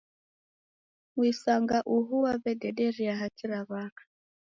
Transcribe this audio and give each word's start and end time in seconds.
Muisanga 1.15 1.77
uhuu 1.95 2.21
wawedederia 2.25 3.15
haki 3.17 3.47
ra 3.47 3.65
waka. 3.69 4.03